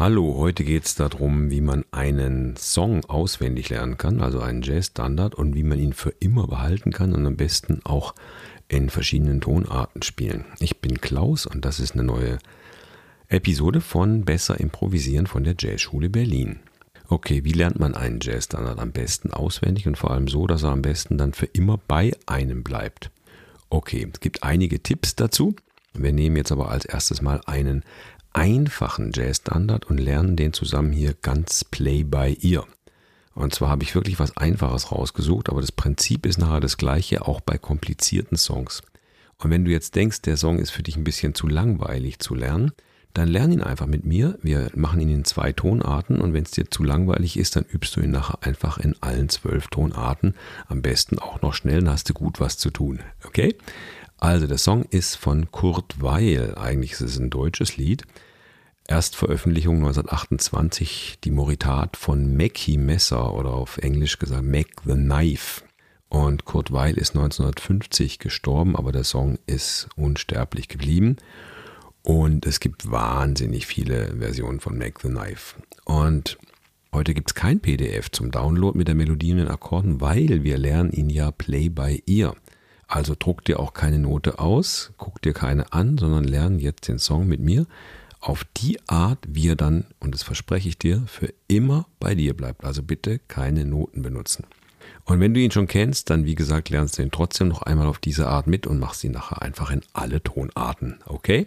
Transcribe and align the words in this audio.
Hallo, 0.00 0.36
heute 0.38 0.64
geht 0.64 0.86
es 0.86 0.94
darum, 0.94 1.50
wie 1.50 1.60
man 1.60 1.84
einen 1.90 2.56
Song 2.56 3.04
auswendig 3.04 3.68
lernen 3.68 3.98
kann, 3.98 4.22
also 4.22 4.40
einen 4.40 4.62
Jazz-Standard 4.62 5.34
und 5.34 5.54
wie 5.54 5.62
man 5.62 5.78
ihn 5.78 5.92
für 5.92 6.14
immer 6.20 6.46
behalten 6.46 6.90
kann 6.90 7.12
und 7.12 7.26
am 7.26 7.36
besten 7.36 7.82
auch 7.84 8.14
in 8.68 8.88
verschiedenen 8.88 9.42
Tonarten 9.42 10.00
spielen. 10.00 10.46
Ich 10.58 10.78
bin 10.78 11.02
Klaus 11.02 11.44
und 11.44 11.66
das 11.66 11.80
ist 11.80 11.92
eine 11.92 12.04
neue 12.04 12.38
Episode 13.28 13.82
von 13.82 14.24
Besser 14.24 14.58
Improvisieren 14.58 15.26
von 15.26 15.44
der 15.44 15.54
Jazzschule 15.58 16.08
Berlin. 16.08 16.60
Okay, 17.10 17.44
wie 17.44 17.52
lernt 17.52 17.78
man 17.78 17.94
einen 17.94 18.20
Jazz-Standard 18.22 18.78
am 18.78 18.92
besten 18.92 19.34
auswendig 19.34 19.86
und 19.86 19.98
vor 19.98 20.12
allem 20.12 20.28
so, 20.28 20.46
dass 20.46 20.62
er 20.62 20.70
am 20.70 20.80
besten 20.80 21.18
dann 21.18 21.34
für 21.34 21.44
immer 21.44 21.76
bei 21.76 22.12
einem 22.24 22.62
bleibt? 22.62 23.10
Okay, 23.68 24.08
es 24.10 24.20
gibt 24.20 24.44
einige 24.44 24.82
Tipps 24.82 25.14
dazu. 25.14 25.56
Wir 25.92 26.12
nehmen 26.12 26.36
jetzt 26.36 26.52
aber 26.52 26.70
als 26.70 26.86
erstes 26.86 27.20
mal 27.20 27.42
einen 27.44 27.84
einfachen 28.32 29.12
Jazz-Standard 29.12 29.86
und 29.86 29.98
lernen 29.98 30.36
den 30.36 30.52
zusammen 30.52 30.92
hier 30.92 31.14
ganz 31.14 31.64
Play 31.64 32.04
by 32.04 32.36
Ear. 32.42 32.66
Und 33.34 33.54
zwar 33.54 33.68
habe 33.68 33.82
ich 33.82 33.94
wirklich 33.94 34.18
was 34.18 34.36
Einfaches 34.36 34.92
rausgesucht, 34.92 35.48
aber 35.48 35.60
das 35.60 35.72
Prinzip 35.72 36.26
ist 36.26 36.38
nachher 36.38 36.60
das 36.60 36.76
gleiche, 36.76 37.26
auch 37.26 37.40
bei 37.40 37.58
komplizierten 37.58 38.36
Songs. 38.36 38.82
Und 39.38 39.50
wenn 39.50 39.64
du 39.64 39.70
jetzt 39.70 39.94
denkst, 39.94 40.22
der 40.22 40.36
Song 40.36 40.58
ist 40.58 40.70
für 40.70 40.82
dich 40.82 40.96
ein 40.96 41.04
bisschen 41.04 41.34
zu 41.34 41.48
langweilig 41.48 42.18
zu 42.18 42.34
lernen, 42.34 42.72
dann 43.14 43.28
lern 43.28 43.50
ihn 43.50 43.62
einfach 43.62 43.86
mit 43.86 44.04
mir. 44.04 44.38
Wir 44.42 44.70
machen 44.74 45.00
ihn 45.00 45.10
in 45.10 45.24
zwei 45.24 45.52
Tonarten 45.52 46.20
und 46.20 46.32
wenn 46.32 46.44
es 46.44 46.52
dir 46.52 46.70
zu 46.70 46.84
langweilig 46.84 47.36
ist, 47.36 47.56
dann 47.56 47.64
übst 47.64 47.96
du 47.96 48.00
ihn 48.00 48.12
nachher 48.12 48.38
einfach 48.42 48.78
in 48.78 48.94
allen 49.00 49.28
zwölf 49.28 49.66
Tonarten. 49.68 50.34
Am 50.68 50.82
besten 50.82 51.18
auch 51.18 51.42
noch 51.42 51.54
schnell, 51.54 51.80
dann 51.80 51.90
hast 51.90 52.08
du 52.08 52.14
gut 52.14 52.38
was 52.38 52.58
zu 52.58 52.70
tun. 52.70 53.00
Okay? 53.24 53.56
Also 54.20 54.46
der 54.46 54.58
Song 54.58 54.84
ist 54.90 55.16
von 55.16 55.50
Kurt 55.50 56.02
Weil. 56.02 56.54
Eigentlich 56.56 56.92
ist 56.92 57.00
es 57.00 57.18
ein 57.18 57.30
deutsches 57.30 57.78
Lied. 57.78 58.04
Erstveröffentlichung 58.86 59.76
1928, 59.76 61.20
die 61.24 61.30
Moritat 61.30 61.96
von 61.96 62.36
Mackie 62.36 62.76
Messer 62.76 63.32
oder 63.32 63.54
auf 63.54 63.78
Englisch 63.78 64.18
gesagt 64.18 64.44
Mac 64.44 64.66
the 64.84 64.92
Knife. 64.92 65.62
Und 66.10 66.44
Kurt 66.44 66.70
Weil 66.70 66.98
ist 66.98 67.16
1950 67.16 68.18
gestorben, 68.18 68.76
aber 68.76 68.92
der 68.92 69.04
Song 69.04 69.38
ist 69.46 69.88
unsterblich 69.96 70.68
geblieben. 70.68 71.16
Und 72.02 72.44
es 72.44 72.60
gibt 72.60 72.90
wahnsinnig 72.90 73.66
viele 73.66 74.18
Versionen 74.18 74.60
von 74.60 74.76
Mac 74.76 75.00
the 75.00 75.08
Knife. 75.08 75.56
Und 75.86 76.36
heute 76.92 77.14
gibt 77.14 77.30
es 77.30 77.34
kein 77.34 77.60
PDF 77.60 78.10
zum 78.10 78.30
Download 78.30 78.76
mit 78.76 78.86
der 78.86 78.94
Melodie 78.94 79.32
und 79.32 79.38
den 79.38 79.48
Akkorden, 79.48 80.02
weil 80.02 80.42
wir 80.42 80.58
lernen 80.58 80.92
ihn 80.92 81.08
ja 81.08 81.30
Play 81.30 81.70
by 81.70 82.02
Ear. 82.06 82.34
Also 82.90 83.14
druck 83.16 83.44
dir 83.44 83.60
auch 83.60 83.72
keine 83.72 84.00
Note 84.00 84.40
aus, 84.40 84.92
guck 84.98 85.22
dir 85.22 85.32
keine 85.32 85.72
an, 85.72 85.96
sondern 85.96 86.24
lern 86.24 86.58
jetzt 86.58 86.88
den 86.88 86.98
Song 86.98 87.28
mit 87.28 87.38
mir 87.38 87.66
auf 88.18 88.44
die 88.56 88.80
Art, 88.88 89.20
wie 89.28 89.48
er 89.48 89.54
dann, 89.54 89.86
und 90.00 90.12
das 90.12 90.24
verspreche 90.24 90.68
ich 90.68 90.76
dir, 90.76 91.04
für 91.06 91.32
immer 91.46 91.86
bei 92.00 92.16
dir 92.16 92.34
bleibt. 92.34 92.64
Also 92.64 92.82
bitte 92.82 93.20
keine 93.28 93.64
Noten 93.64 94.02
benutzen. 94.02 94.44
Und 95.04 95.20
wenn 95.20 95.32
du 95.32 95.40
ihn 95.40 95.52
schon 95.52 95.68
kennst, 95.68 96.10
dann 96.10 96.24
wie 96.24 96.34
gesagt, 96.34 96.68
lernst 96.68 96.98
du 96.98 97.02
ihn 97.02 97.12
trotzdem 97.12 97.46
noch 97.46 97.62
einmal 97.62 97.86
auf 97.86 98.00
diese 98.00 98.26
Art 98.26 98.48
mit 98.48 98.66
und 98.66 98.80
machst 98.80 99.04
ihn 99.04 99.12
nachher 99.12 99.40
einfach 99.40 99.70
in 99.70 99.82
alle 99.92 100.20
Tonarten. 100.20 100.98
Okay? 101.06 101.46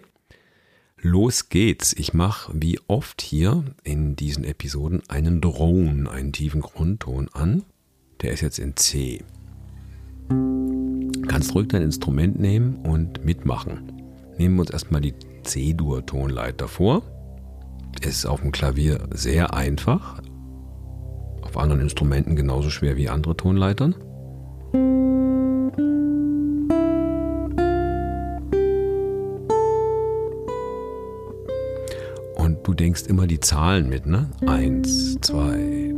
Los 1.01 1.49
geht's. 1.49 1.91
Ich 1.91 2.13
mache 2.13 2.53
wie 2.55 2.79
oft 2.87 3.21
hier 3.21 3.65
in 3.83 4.15
diesen 4.15 4.45
Episoden 4.45 5.03
einen 5.09 5.41
Drone, 5.41 6.09
einen 6.09 6.31
tiefen 6.31 6.61
Grundton 6.61 7.27
an. 7.33 7.63
Der 8.21 8.31
ist 8.31 8.39
jetzt 8.39 8.59
in 8.59 8.77
C 8.77 9.21
kannst 11.27 11.55
ruhig 11.55 11.67
dein 11.67 11.81
Instrument 11.81 12.39
nehmen 12.39 12.75
und 12.83 13.23
mitmachen. 13.25 13.91
Nehmen 14.37 14.55
wir 14.55 14.61
uns 14.61 14.71
erstmal 14.71 15.01
die 15.01 15.13
C-Dur-Tonleiter 15.43 16.67
vor. 16.67 17.03
Ist 18.01 18.25
auf 18.25 18.41
dem 18.41 18.51
Klavier 18.51 19.07
sehr 19.11 19.53
einfach, 19.53 20.21
auf 21.41 21.57
anderen 21.57 21.81
Instrumenten 21.81 22.35
genauso 22.35 22.69
schwer 22.69 22.97
wie 22.97 23.09
andere 23.09 23.37
Tonleitern. 23.37 23.95
Und 32.35 32.57
du 32.63 32.73
denkst 32.73 33.03
immer 33.07 33.27
die 33.27 33.39
Zahlen 33.39 33.87
mit, 33.87 34.05
ne? 34.05 34.29
Eins, 34.45 35.17
zwei, 35.21 35.92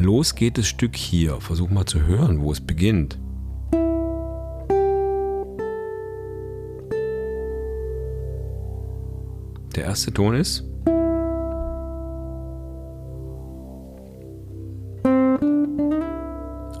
Los 0.00 0.34
geht 0.34 0.56
das 0.56 0.66
Stück 0.66 0.96
hier. 0.96 1.42
Versuch 1.42 1.68
mal 1.68 1.84
zu 1.84 2.00
hören, 2.06 2.40
wo 2.40 2.50
es 2.52 2.60
beginnt. 2.60 3.18
Der 9.76 9.84
erste 9.84 10.10
Ton 10.10 10.36
ist. 10.36 10.64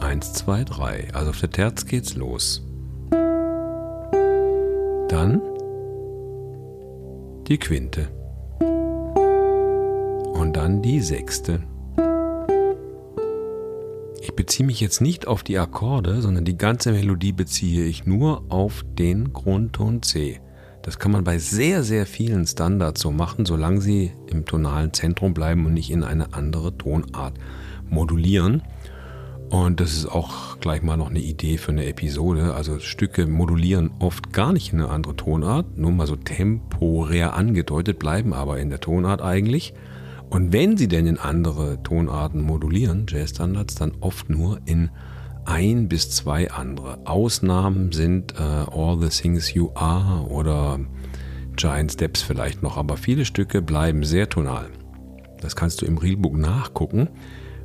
Eins, 0.00 0.32
zwei, 0.32 0.64
drei. 0.64 1.08
Also 1.12 1.30
auf 1.30 1.40
der 1.40 1.50
Terz 1.50 1.84
geht's 1.84 2.16
los. 2.16 2.66
Dann 5.10 5.42
die 7.48 7.58
Quinte. 7.58 8.08
Und 10.32 10.54
dann 10.54 10.80
die 10.80 11.00
sechste 11.00 11.60
beziehe 14.34 14.66
mich 14.66 14.80
jetzt 14.80 15.00
nicht 15.00 15.26
auf 15.26 15.42
die 15.42 15.58
Akkorde, 15.58 16.22
sondern 16.22 16.44
die 16.44 16.58
ganze 16.58 16.92
Melodie 16.92 17.32
beziehe 17.32 17.84
ich 17.84 18.06
nur 18.06 18.44
auf 18.48 18.84
den 18.98 19.32
Grundton 19.32 20.02
C. 20.02 20.40
Das 20.82 20.98
kann 20.98 21.12
man 21.12 21.24
bei 21.24 21.38
sehr, 21.38 21.82
sehr 21.82 22.06
vielen 22.06 22.46
Standards 22.46 23.02
so 23.02 23.10
machen, 23.10 23.44
solange 23.44 23.80
sie 23.80 24.12
im 24.30 24.46
tonalen 24.46 24.92
Zentrum 24.92 25.34
bleiben 25.34 25.66
und 25.66 25.74
nicht 25.74 25.90
in 25.90 26.02
eine 26.02 26.32
andere 26.32 26.76
Tonart 26.76 27.34
modulieren. 27.88 28.62
Und 29.50 29.80
das 29.80 29.92
ist 29.92 30.06
auch 30.06 30.60
gleich 30.60 30.80
mal 30.80 30.96
noch 30.96 31.10
eine 31.10 31.18
Idee 31.18 31.58
für 31.58 31.72
eine 31.72 31.86
Episode. 31.86 32.54
Also 32.54 32.78
Stücke 32.78 33.26
modulieren 33.26 33.90
oft 33.98 34.32
gar 34.32 34.52
nicht 34.52 34.72
in 34.72 34.80
eine 34.80 34.90
andere 34.90 35.16
Tonart, 35.16 35.76
nur 35.76 35.90
mal 35.90 36.06
so 36.06 36.16
temporär 36.16 37.34
angedeutet, 37.34 37.98
bleiben 37.98 38.32
aber 38.32 38.58
in 38.60 38.70
der 38.70 38.80
Tonart 38.80 39.20
eigentlich. 39.20 39.74
Und 40.30 40.52
wenn 40.52 40.76
sie 40.76 40.88
denn 40.88 41.06
in 41.06 41.18
andere 41.18 41.82
Tonarten 41.82 42.40
modulieren, 42.40 43.06
Jazz-Standards, 43.08 43.74
dann 43.74 43.92
oft 44.00 44.30
nur 44.30 44.60
in 44.64 44.90
ein 45.44 45.88
bis 45.88 46.10
zwei 46.10 46.50
andere. 46.50 47.04
Ausnahmen 47.04 47.90
sind 47.92 48.34
äh, 48.38 48.42
All 48.42 48.98
the 49.00 49.08
Things 49.08 49.52
You 49.52 49.70
Are 49.74 50.26
oder 50.28 50.78
Giant 51.56 51.92
Steps 51.92 52.22
vielleicht 52.22 52.62
noch, 52.62 52.76
aber 52.76 52.96
viele 52.96 53.24
Stücke 53.24 53.60
bleiben 53.60 54.04
sehr 54.04 54.28
tonal. 54.28 54.70
Das 55.40 55.56
kannst 55.56 55.82
du 55.82 55.86
im 55.86 55.98
Realbook 55.98 56.36
nachgucken, 56.36 57.08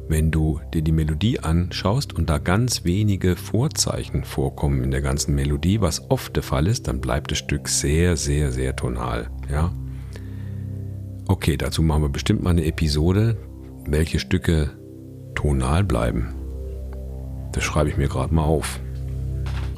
wenn 0.08 0.31
du 0.31 0.59
dir 0.74 0.81
die 0.81 0.92
Melodie 0.92 1.40
anschaust 1.40 2.14
und 2.14 2.30
da 2.30 2.38
ganz 2.38 2.84
wenige 2.84 3.36
Vorzeichen 3.36 4.24
vorkommen 4.24 4.84
in 4.84 4.92
der 4.92 5.02
ganzen 5.02 5.36
Melodie, 5.36 5.81
was 5.81 6.09
oft 6.09 6.36
der 6.36 6.44
Fall 6.44 6.68
ist, 6.68 6.88
dann 6.88 7.02
bleibt 7.02 7.31
das 7.31 7.38
Stück 7.40 7.68
sehr, 7.68 8.18
sehr, 8.18 8.52
sehr 8.52 8.75
tonal. 8.75 9.30
Ja, 9.52 9.74
Okay, 11.28 11.58
dazu 11.58 11.81
machen 11.81 12.03
wir 12.03 12.09
bestimmt 12.09 12.44
mal 12.44 12.52
eine 12.52 12.66
Episode, 12.66 13.38
welche 13.88 14.19
Stücke 14.19 14.69
tonal 15.34 15.84
bleiben. 15.84 16.36
Das 17.52 17.63
schreibe 17.63 17.90
ich 17.90 17.97
mir 17.97 18.08
gerade 18.08 18.34
mal 18.34 18.44
auf. 18.44 18.80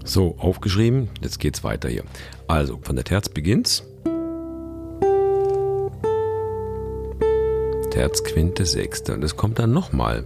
So, 0.03 0.35
aufgeschrieben, 0.37 1.09
jetzt 1.21 1.39
geht's 1.39 1.63
weiter 1.63 1.89
hier. 1.89 2.03
Also, 2.47 2.79
von 2.81 2.95
der 2.95 3.05
Terz 3.05 3.29
beginnt's. 3.29 3.83
Terz, 7.91 8.23
Quinte, 8.23 8.65
Sechste. 8.65 9.13
Und 9.13 9.23
es 9.23 9.35
kommt 9.37 9.57
dann 9.59 9.71
nochmal. 9.71 10.25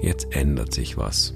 Jetzt 0.00 0.34
ändert 0.34 0.72
sich 0.72 0.96
was. 0.96 1.34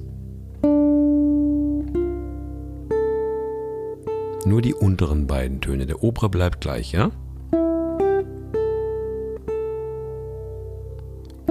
Nur 4.46 4.62
die 4.62 4.74
unteren 4.74 5.26
beiden 5.26 5.60
Töne. 5.60 5.86
Der 5.86 6.04
obere 6.04 6.30
bleibt 6.30 6.60
gleich, 6.60 6.92
ja? 6.92 7.10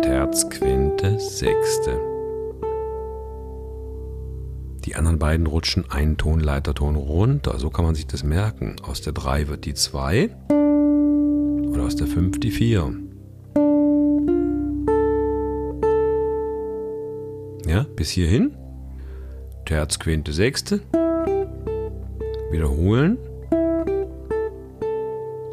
Terz, 0.01 0.49
Quinte, 0.49 1.19
Sechste. 1.19 1.99
Die 4.85 4.95
anderen 4.95 5.19
beiden 5.19 5.45
rutschen 5.45 5.91
einen 5.91 6.15
Tonleiterton 6.15 6.95
runter. 6.95 7.59
So 7.59 7.69
kann 7.69 7.83
man 7.83 7.95
sich 7.95 8.07
das 8.07 8.23
merken. 8.23 8.77
Aus 8.81 9.01
der 9.01 9.11
3 9.11 9.49
wird 9.49 9.65
die 9.65 9.73
2 9.73 10.29
und 10.47 11.77
aus 11.81 11.97
der 11.97 12.07
5 12.07 12.39
die 12.39 12.51
4. 12.51 12.93
Ja, 17.67 17.85
bis 17.97 18.11
hierhin. 18.11 18.55
Terz, 19.65 19.99
Quinte, 19.99 20.31
Sechste. 20.31 20.79
Wiederholen. 22.51 23.17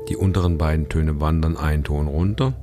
Die 0.09 0.17
unteren 0.17 0.59
beiden 0.59 0.89
Töne 0.89 1.21
wandern 1.21 1.56
einen 1.56 1.85
Ton 1.85 2.06
runter. 2.06 2.55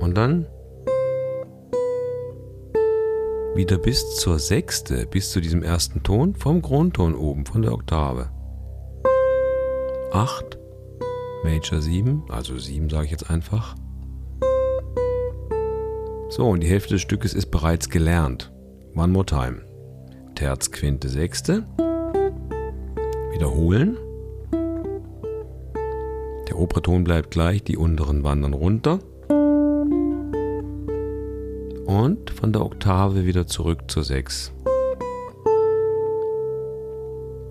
Und 0.00 0.16
dann 0.16 0.46
wieder 3.56 3.78
bis 3.78 4.16
zur 4.16 4.38
Sechste, 4.38 5.06
bis 5.06 5.30
zu 5.30 5.40
diesem 5.40 5.62
ersten 5.62 6.02
Ton 6.02 6.34
vom 6.34 6.60
Grundton 6.60 7.14
oben, 7.14 7.46
von 7.46 7.62
der 7.62 7.72
Oktave. 7.72 8.30
8, 10.12 10.58
Major 11.42 11.80
7, 11.80 12.24
also 12.28 12.56
7 12.58 12.90
sage 12.90 13.06
ich 13.06 13.10
jetzt 13.10 13.30
einfach. 13.30 13.74
So, 16.28 16.48
und 16.48 16.62
die 16.62 16.68
Hälfte 16.68 16.94
des 16.94 17.02
Stückes 17.02 17.34
ist 17.34 17.50
bereits 17.50 17.88
gelernt. 17.88 18.52
One 18.94 19.12
more 19.12 19.26
time. 19.26 19.62
Terz, 20.36 20.70
Quinte, 20.70 21.08
Sechste. 21.08 21.64
Wiederholen. 23.32 23.96
Der 26.46 26.58
obere 26.58 26.82
Ton 26.82 27.04
bleibt 27.04 27.30
gleich, 27.30 27.64
die 27.64 27.78
unteren 27.78 28.22
wandern 28.22 28.52
runter. 28.52 28.98
Und 31.86 32.30
von 32.30 32.52
der 32.52 32.62
Oktave 32.66 33.24
wieder 33.24 33.46
zurück 33.46 33.90
zur 33.90 34.04
6. 34.04 34.52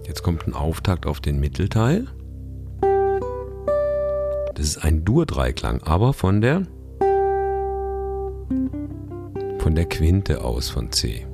Jetzt 0.06 0.22
kommt 0.22 0.46
ein 0.46 0.54
Auftakt 0.54 1.08
auf 1.08 1.20
den 1.20 1.40
Mittelteil. 1.40 2.06
Das 4.54 4.64
ist 4.64 4.78
ein 4.78 5.04
Dur-Dreiklang, 5.04 5.82
aber 5.82 6.14
von 6.14 6.40
der 6.40 6.62
von 9.58 9.74
der 9.74 9.86
Quinte 9.86 10.44
aus 10.44 10.70
von 10.70 10.92
C. 10.92 11.26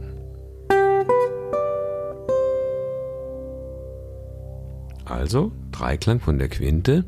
Also 5.12 5.52
Dreiklang 5.74 6.22
von 6.22 6.40
der 6.40 6.48
Quinte 6.48 7.04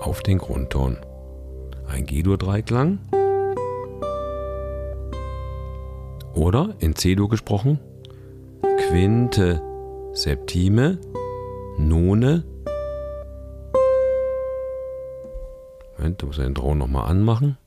auf 0.00 0.22
den 0.22 0.38
Grundton. 0.38 0.96
Ein 1.86 2.06
G-Dur-Dreiklang. 2.06 2.98
Oder 6.34 6.74
in 6.78 6.96
C-Dur 6.96 7.28
gesprochen, 7.28 7.80
Quinte, 8.88 9.60
Septime, 10.14 10.98
None, 11.76 12.44
Moment, 15.98 16.22
da 16.22 16.26
muss 16.26 16.38
er 16.38 16.44
den 16.44 16.54
Drohnen 16.54 16.78
nochmal 16.78 17.10
anmachen. 17.10 17.58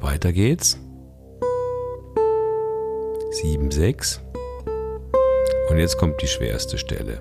Weiter 0.00 0.32
geht's. 0.32 0.80
7, 3.42 3.70
6. 3.70 4.22
Und 5.68 5.76
jetzt 5.76 5.98
kommt 5.98 6.22
die 6.22 6.26
schwerste 6.26 6.78
Stelle. 6.78 7.20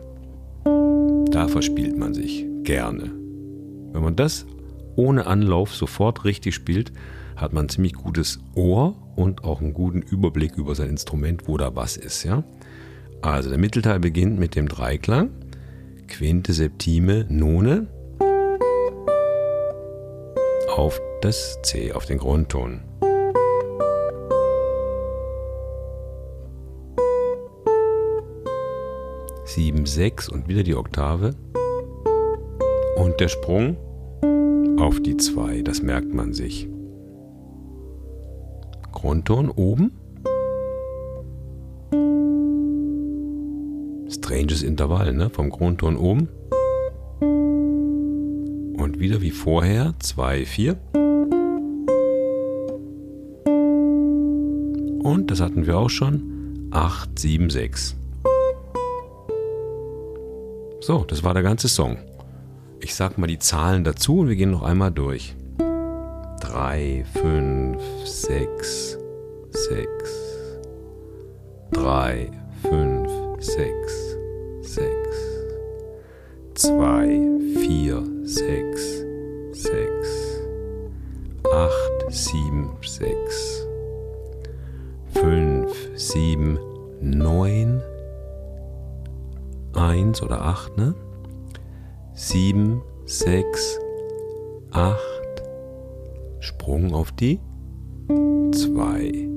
Da 1.29 1.49
verspielt 1.49 1.97
man 1.97 2.13
sich 2.13 2.45
gerne. 2.63 3.11
Wenn 3.91 4.01
man 4.01 4.15
das 4.15 4.45
ohne 4.95 5.27
Anlauf 5.27 5.75
sofort 5.75 6.23
richtig 6.23 6.55
spielt, 6.55 6.93
hat 7.35 7.51
man 7.51 7.65
ein 7.65 7.69
ziemlich 7.69 7.95
gutes 7.95 8.39
Ohr 8.55 8.95
und 9.17 9.43
auch 9.43 9.59
einen 9.59 9.73
guten 9.73 10.01
Überblick 10.01 10.55
über 10.55 10.73
sein 10.73 10.89
Instrument, 10.89 11.49
wo 11.49 11.57
da 11.57 11.75
was 11.75 11.97
ist. 11.97 12.23
Ja? 12.23 12.45
Also 13.21 13.49
der 13.49 13.57
Mittelteil 13.57 13.99
beginnt 13.99 14.39
mit 14.39 14.55
dem 14.55 14.69
Dreiklang, 14.69 15.31
Quinte, 16.07 16.53
Septime, 16.53 17.25
None 17.27 17.87
auf 20.73 21.01
das 21.21 21.57
C, 21.63 21.91
auf 21.91 22.05
den 22.05 22.19
Grundton. 22.19 22.79
Sieben, 29.55 29.85
sechs 29.85 30.29
und 30.29 30.47
wieder 30.47 30.63
die 30.63 30.75
Oktave. 30.75 31.35
Und 32.97 33.19
der 33.19 33.29
Sprung 33.29 33.77
auf 34.77 35.01
die 35.01 35.17
zwei, 35.17 35.61
das 35.61 35.81
merkt 35.81 36.13
man 36.13 36.33
sich. 36.33 36.69
Grundton 38.91 39.49
oben. 39.49 39.91
Stranges 44.09 44.61
Intervall, 44.61 45.13
ne? 45.13 45.29
Vom 45.29 45.49
Grundton 45.49 45.97
oben 45.97 46.29
wieder 49.05 49.21
wie 49.21 49.29
vorher 49.29 49.93
2, 49.99 50.45
4. 50.45 50.77
Und 55.03 55.27
das 55.27 55.41
hatten 55.41 55.67
wir 55.67 55.77
auch 55.77 55.91
schon. 55.91 56.69
8, 56.71 57.19
7, 57.19 57.51
6. 57.51 57.95
So, 60.85 61.03
das 61.03 61.23
war 61.23 61.33
der 61.33 61.41
ganze 61.41 61.67
Song. 61.67 61.97
Ich 62.79 62.93
sag 62.93 63.17
mal 63.17 63.25
die 63.25 63.39
Zahlen 63.39 63.83
dazu 63.83 64.19
und 64.19 64.29
wir 64.29 64.35
gehen 64.35 64.51
noch 64.51 64.61
einmal 64.61 64.91
durch. 64.91 65.35
3, 66.41 67.03
5, 67.11 67.81
6, 68.03 68.99
6. 69.49 69.87
3, 71.71 72.29
5, 72.69 73.09
6, 73.39 74.17
6. 74.61 74.85
2, 76.53 77.29
4, 77.61 78.03
6, 78.21 79.05
6, 79.53 80.41
8, 81.51 81.71
7, 82.09 82.69
6, 82.83 83.67
5, 85.15 85.71
7, 85.95 86.59
9, 87.01 87.81
1 89.85 90.21
oder 90.23 90.41
8, 90.41 90.77
ne? 90.77 90.95
7, 92.13 92.81
6, 93.05 93.79
8, 94.71 94.99
Sprung 96.39 96.93
auf 96.93 97.11
die 97.11 97.39
2, 98.07 99.29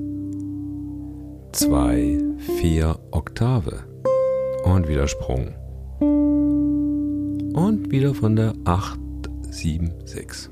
2, 1.51 2.19
4 2.61 2.99
Oktave 3.11 3.83
und 4.63 4.87
wieder 4.87 5.07
Sprung 5.07 5.53
und 7.53 7.91
wieder 7.91 8.15
von 8.15 8.35
der 8.35 8.53
8, 8.65 8.99
7, 9.51 9.93
6. 10.05 10.49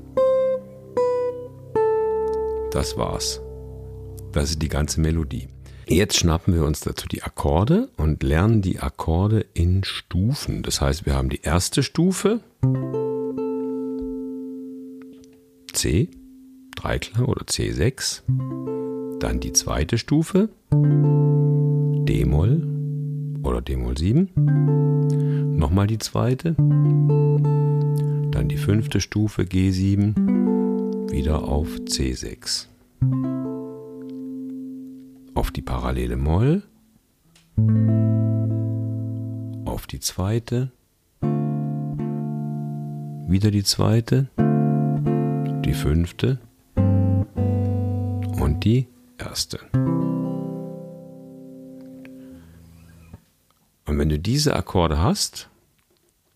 Das 2.70 2.96
war's. 2.96 3.40
Das 4.32 4.50
ist 4.50 4.62
die 4.62 4.68
ganze 4.68 5.00
Melodie. 5.00 5.48
Jetzt 5.90 6.18
schnappen 6.18 6.52
wir 6.52 6.64
uns 6.64 6.80
dazu 6.80 7.08
die 7.08 7.22
Akkorde 7.22 7.88
und 7.96 8.22
lernen 8.22 8.60
die 8.60 8.78
Akkorde 8.78 9.46
in 9.54 9.84
Stufen. 9.84 10.62
Das 10.62 10.82
heißt, 10.82 11.06
wir 11.06 11.14
haben 11.14 11.30
die 11.30 11.40
erste 11.40 11.82
Stufe 11.82 12.40
C, 15.72 16.10
Dreiklang 16.76 17.24
oder 17.24 17.46
C6. 17.46 18.20
Dann 19.18 19.40
die 19.40 19.54
zweite 19.54 19.96
Stufe 19.96 20.50
D-Moll 20.70 22.68
oder 23.42 23.62
D-Moll 23.62 23.96
7. 23.96 25.56
Nochmal 25.56 25.86
die 25.86 25.98
zweite. 25.98 26.52
Dann 28.30 28.46
die 28.50 28.58
fünfte 28.58 29.00
Stufe 29.00 29.42
G7 29.42 31.10
wieder 31.10 31.44
auf 31.44 31.68
C6. 31.86 32.66
Auf 35.48 35.52
die 35.52 35.62
parallele 35.62 36.18
Moll. 36.18 36.62
Auf 39.64 39.86
die 39.86 39.98
zweite. 39.98 40.72
Wieder 43.26 43.50
die 43.50 43.64
zweite. 43.64 44.28
Die 45.64 45.72
fünfte. 45.72 46.38
Und 46.76 48.60
die 48.62 48.88
erste. 49.16 49.60
Und 53.86 53.98
wenn 53.98 54.10
du 54.10 54.18
diese 54.18 54.54
Akkorde 54.54 54.98
hast, 54.98 55.48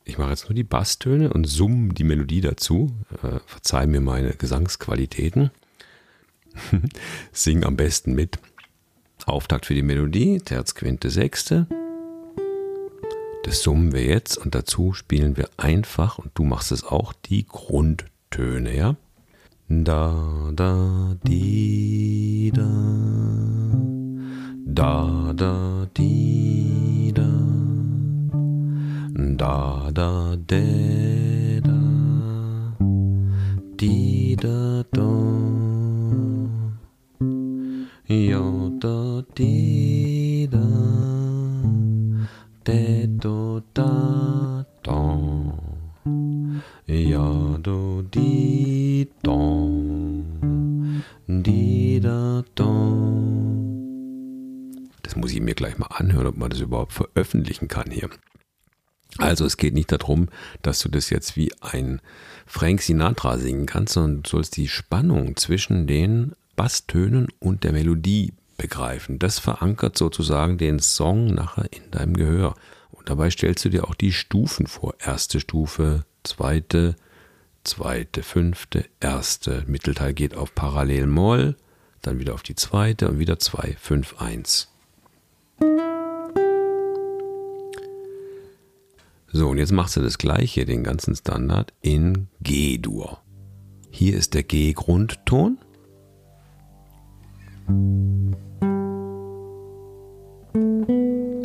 ich 0.06 0.16
mache 0.16 0.30
jetzt 0.30 0.48
nur 0.48 0.54
die 0.54 0.64
Basstöne 0.64 1.30
und 1.34 1.44
summe 1.44 1.92
die 1.92 2.04
Melodie 2.04 2.40
dazu, 2.40 2.90
äh, 3.22 3.40
verzeih 3.44 3.86
mir 3.86 4.00
meine 4.00 4.32
Gesangsqualitäten, 4.32 5.50
sing 7.32 7.62
am 7.62 7.76
besten 7.76 8.14
mit. 8.14 8.38
Auftakt 9.26 9.66
für 9.66 9.74
die 9.74 9.82
Melodie, 9.82 10.38
Terz, 10.38 10.74
Quinte, 10.74 11.10
Sechste. 11.10 11.66
Das 13.44 13.62
summen 13.62 13.92
wir 13.92 14.04
jetzt 14.04 14.36
und 14.38 14.54
dazu 14.54 14.92
spielen 14.92 15.36
wir 15.36 15.48
einfach, 15.56 16.18
und 16.18 16.30
du 16.34 16.44
machst 16.44 16.72
es 16.72 16.84
auch, 16.84 17.12
die 17.12 17.46
Grundtöne, 17.46 18.76
ja? 18.76 18.96
Da, 19.68 20.50
da, 20.54 21.16
di, 21.24 22.52
da, 22.54 22.68
da, 24.66 25.32
da, 25.34 25.86
di, 25.96 27.12
da. 27.14 27.52
Da 29.42 29.90
da 29.92 30.36
de 30.36 31.60
da. 31.60 31.78
Di 33.76 34.36
da 34.36 34.84
do 34.92 35.10
yo 38.08 38.61
do 38.82 39.22
di 39.36 40.48
da 40.50 40.58
de 42.66 43.06
do 43.06 43.62
da 43.72 44.66
don 44.82 45.52
ja 46.88 47.58
do 47.62 48.02
di 48.10 49.06
don 49.22 50.24
di 51.28 52.00
da 52.00 52.42
don 52.56 52.82
das 55.02 55.14
muss 55.14 55.30
ich 55.30 55.40
mir 55.40 55.54
gleich 55.54 55.78
mal 55.78 55.86
anhören, 55.86 56.26
ob 56.26 56.36
man 56.36 56.50
das 56.50 56.58
überhaupt 56.58 56.92
veröffentlichen 56.92 57.68
kann 57.68 57.88
hier. 57.90 58.10
Also 59.18 59.44
es 59.44 59.56
geht 59.58 59.74
nicht 59.74 59.92
darum, 59.92 60.28
dass 60.62 60.80
du 60.80 60.88
das 60.88 61.08
jetzt 61.10 61.36
wie 61.36 61.52
ein 61.60 62.00
Frank 62.46 62.82
Sinatra 62.82 63.38
singen 63.38 63.66
kannst, 63.66 63.92
sondern 63.92 64.22
du 64.24 64.30
sollst 64.30 64.56
die 64.56 64.68
Spannung 64.68 65.36
zwischen 65.36 65.86
den 65.86 66.32
Basstönen 66.56 67.28
und 67.38 67.62
der 67.62 67.72
Melodie 67.72 68.32
begreifen. 68.56 69.18
Das 69.18 69.38
verankert 69.38 69.96
sozusagen 69.98 70.58
den 70.58 70.78
Song 70.78 71.26
nachher 71.26 71.72
in 71.72 71.90
deinem 71.90 72.14
Gehör. 72.14 72.54
Und 72.90 73.08
dabei 73.08 73.30
stellst 73.30 73.64
du 73.64 73.68
dir 73.68 73.88
auch 73.88 73.94
die 73.94 74.12
Stufen 74.12 74.66
vor. 74.66 74.94
Erste 74.98 75.40
Stufe, 75.40 76.04
zweite, 76.22 76.96
zweite, 77.64 78.22
fünfte, 78.22 78.84
erste. 79.00 79.64
Mittelteil 79.66 80.14
geht 80.14 80.36
auf 80.36 80.54
Parallel 80.54 81.06
Moll, 81.06 81.56
dann 82.02 82.18
wieder 82.18 82.34
auf 82.34 82.42
die 82.42 82.56
zweite 82.56 83.08
und 83.08 83.18
wieder 83.18 83.38
2, 83.38 83.76
5, 83.78 84.20
1. 84.20 84.68
So, 89.34 89.48
und 89.48 89.58
jetzt 89.58 89.72
machst 89.72 89.96
du 89.96 90.02
das 90.02 90.18
gleiche, 90.18 90.66
den 90.66 90.84
ganzen 90.84 91.16
Standard 91.16 91.72
in 91.80 92.28
G-Dur. 92.42 93.20
Hier 93.90 94.16
ist 94.16 94.34
der 94.34 94.42
G-Grundton. 94.42 95.58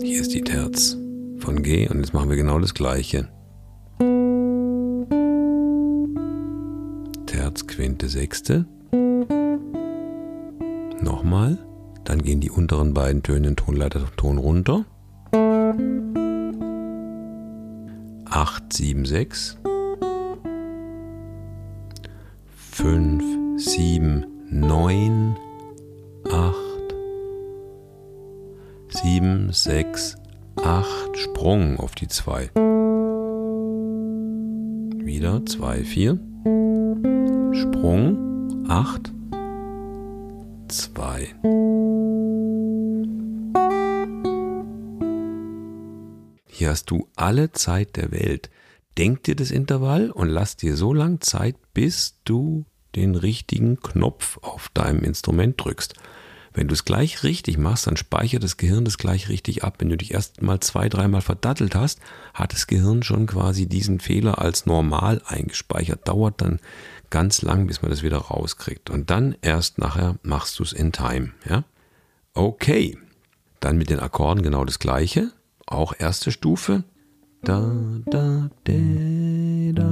Hier 0.01 0.21
ist 0.21 0.33
die 0.33 0.41
Terz 0.41 0.97
von 1.39 1.61
G 1.63 1.87
und 1.89 1.99
jetzt 1.99 2.13
machen 2.13 2.29
wir 2.29 2.37
genau 2.37 2.59
das 2.59 2.73
gleiche. 2.73 3.27
Terz, 7.25 7.67
Quinte, 7.67 8.09
Sechste. 8.09 8.65
Nochmal. 11.01 11.57
Dann 12.03 12.21
gehen 12.21 12.39
die 12.39 12.51
unteren 12.51 12.93
beiden 12.93 13.21
Töne 13.21 13.49
in 13.49 13.55
Tonleiter 13.55 14.05
Ton 14.15 14.37
runter. 14.37 14.85
8, 18.29 18.71
7, 18.71 19.05
6. 19.05 19.57
5, 22.71 23.23
7, 23.57 24.25
9, 24.49 25.35
7, 29.47 29.53
6, 29.53 30.17
8. 30.57 31.17
Sprung 31.17 31.79
auf 31.79 31.95
die 31.95 32.07
2. 32.07 32.49
Wieder 35.05 35.45
2, 35.45 35.83
4. 35.83 36.19
Sprung 37.53 38.65
8, 38.67 39.13
2. 40.67 41.35
Hier 46.47 46.69
hast 46.69 46.91
du 46.91 47.07
alle 47.15 47.51
Zeit 47.51 47.95
der 47.95 48.11
Welt. 48.11 48.49
Denk 48.97 49.23
dir 49.23 49.35
das 49.35 49.51
Intervall 49.51 50.11
und 50.11 50.27
lass 50.27 50.57
dir 50.57 50.75
so 50.75 50.93
lange 50.93 51.19
Zeit, 51.19 51.55
bis 51.73 52.19
du 52.25 52.65
den 52.95 53.15
richtigen 53.15 53.79
Knopf 53.79 54.39
auf 54.41 54.69
deinem 54.73 55.03
Instrument 55.03 55.63
drückst. 55.63 55.93
Wenn 56.53 56.67
du 56.67 56.73
es 56.73 56.85
gleich 56.85 57.23
richtig 57.23 57.57
machst, 57.57 57.87
dann 57.87 57.97
speichert 57.97 58.43
das 58.43 58.57
Gehirn 58.57 58.85
das 58.85 58.97
gleich 58.97 59.29
richtig 59.29 59.63
ab. 59.63 59.75
Wenn 59.79 59.89
du 59.89 59.97
dich 59.97 60.13
erst 60.13 60.41
mal 60.41 60.59
zwei, 60.59 60.89
dreimal 60.89 61.21
verdattelt 61.21 61.75
hast, 61.75 61.99
hat 62.33 62.53
das 62.53 62.67
Gehirn 62.67 63.03
schon 63.03 63.27
quasi 63.27 63.67
diesen 63.67 63.99
Fehler 63.99 64.39
als 64.39 64.65
normal 64.65 65.21
eingespeichert. 65.25 66.07
Dauert 66.07 66.41
dann 66.41 66.59
ganz 67.09 67.41
lang, 67.41 67.67
bis 67.67 67.81
man 67.81 67.91
das 67.91 68.03
wieder 68.03 68.17
rauskriegt. 68.17 68.89
Und 68.89 69.09
dann 69.09 69.35
erst 69.41 69.77
nachher 69.77 70.15
machst 70.23 70.59
du 70.59 70.63
es 70.63 70.73
in 70.73 70.91
Time. 70.91 71.31
Ja? 71.47 71.63
Okay. 72.33 72.97
Dann 73.59 73.77
mit 73.77 73.89
den 73.89 73.99
Akkorden 73.99 74.43
genau 74.43 74.65
das 74.65 74.79
gleiche. 74.79 75.31
Auch 75.65 75.93
erste 75.97 76.31
Stufe. 76.31 76.83
Da, 77.43 77.71
da, 78.05 78.49
de, 78.65 79.73
da. 79.73 79.89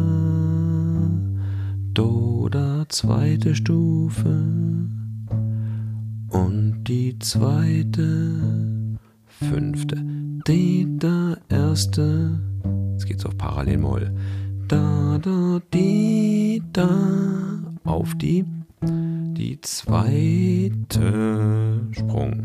Do, 1.93 2.49
da, 2.49 2.85
zweite 2.89 3.55
Stufe 3.55 4.43
und 6.35 6.83
die 6.83 7.17
zweite, 7.19 8.97
fünfte, 9.25 9.95
die 10.45 10.85
da 10.99 11.37
erste. 11.47 12.41
Jetzt 12.91 13.05
geht's 13.05 13.25
auf 13.25 13.37
Parallelmoll. 13.37 14.13
Da, 14.67 15.17
da, 15.21 15.61
die, 15.73 16.61
da, 16.73 16.89
auf 17.85 18.15
die, 18.15 18.43
die 18.81 19.61
zweite 19.61 21.07
Sprung. 21.91 22.41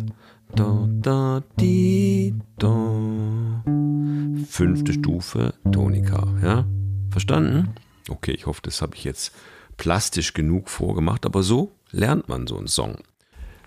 Da, 0.55 0.89
da, 0.89 1.43
die, 1.59 2.35
da. 2.59 3.65
Fünfte 4.47 4.93
Stufe, 4.93 5.55
Tonika, 5.73 6.29
ja? 6.43 6.65
Verstanden? 7.11 7.71
Okay, 8.09 8.33
ich 8.33 8.47
hoffe, 8.47 8.61
das 8.63 8.83
habe 8.83 8.95
ich 8.95 9.03
jetzt 9.03 9.33
plastisch 9.77 10.33
genug 10.33 10.71
vorgemacht, 10.71 11.27
aber 11.27 11.43
so 11.43 11.73
lernt 11.91 12.29
man 12.29 12.47
so 12.47 12.57
einen 12.57 12.69
Song. 12.69 12.99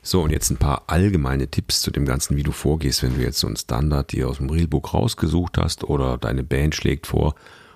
So, 0.06 0.22
und 0.22 0.32
jetzt 0.32 0.50
ein 0.50 0.58
paar 0.58 0.84
allgemeine 0.88 1.48
Tipps 1.48 1.82
zu 1.82 1.90
dem 1.90 2.06
Ganzen, 2.06 2.36
wie 2.36 2.44
du 2.44 2.52
vorgehst, 2.52 3.04
wenn 3.04 3.16
du 3.16 3.22
jetzt 3.22 3.40
so 3.40 3.48
einen 3.48 3.56
Standard 3.56 4.12
dir 4.12 4.28
aus 4.28 4.38
dem 4.38 4.50
Realbook 4.50 4.94
rausgesucht 4.94 5.58
hast 5.58 5.86
oder 5.86 6.18
deine 6.18 6.44
Band 6.44 6.76
schlägt 6.76 7.08
vor, 7.08 7.36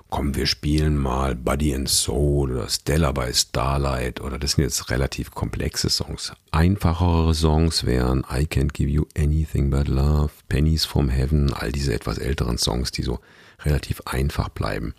komm, 0.10 0.36
wir 0.36 0.46
spielen 0.46 0.98
mal 0.98 1.36
Buddy 1.36 1.74
and 1.74 1.88
Soul 1.88 2.52
oder 2.52 2.68
Stella 2.68 3.14
by 3.14 3.34
Starlight 3.34 4.20
oder 4.20 4.38
das 4.38 4.52
sind 4.52 4.66
jetzt 4.66 4.90
relativ 4.90 5.32
komplexe 5.32 5.90
Songs. 5.90 6.34
Einfachere 6.52 7.34
Songs 7.34 7.86
wären 7.86 8.26
I 8.30 8.44
Can't 8.44 8.74
Give 8.74 8.90
You 8.90 9.06
Anything 9.18 9.70
But 9.70 9.88
Love, 9.88 10.32
Pennies 10.50 10.84
from 10.84 11.08
Heaven, 11.08 11.54
all 11.54 11.72
diese 11.72 11.94
etwas 11.94 12.18
älteren 12.18 12.58
Songs, 12.58 12.92
die 12.92 13.04
so 13.04 13.20
relativ 13.64 14.02
einfach 14.02 14.50
bleiben. 14.50 14.94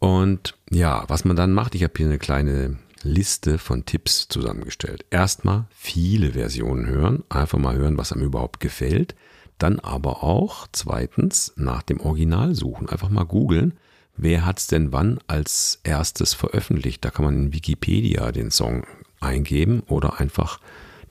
Und 0.00 0.56
ja, 0.70 1.04
was 1.06 1.24
man 1.24 1.36
dann 1.36 1.52
macht, 1.52 1.76
ich 1.76 1.84
habe 1.84 1.94
hier 1.96 2.06
eine 2.06 2.18
kleine 2.18 2.78
Liste 3.04 3.58
von 3.58 3.84
Tipps 3.84 4.28
zusammengestellt. 4.28 5.04
Erstmal 5.10 5.66
viele 5.70 6.32
Versionen 6.32 6.86
hören, 6.86 7.24
einfach 7.28 7.58
mal 7.58 7.76
hören, 7.76 7.98
was 7.98 8.12
einem 8.12 8.24
überhaupt 8.24 8.60
gefällt. 8.60 9.14
Dann 9.58 9.78
aber 9.78 10.22
auch 10.24 10.66
zweitens 10.72 11.52
nach 11.56 11.82
dem 11.82 12.00
Original 12.00 12.54
suchen, 12.54 12.88
einfach 12.88 13.10
mal 13.10 13.24
googeln, 13.24 13.74
wer 14.16 14.44
hat 14.44 14.58
es 14.58 14.66
denn 14.66 14.92
wann 14.92 15.20
als 15.26 15.80
erstes 15.84 16.34
veröffentlicht. 16.34 17.04
Da 17.04 17.10
kann 17.10 17.24
man 17.24 17.36
in 17.36 17.52
Wikipedia 17.52 18.32
den 18.32 18.50
Song 18.50 18.84
eingeben 19.20 19.82
oder 19.86 20.18
einfach 20.20 20.60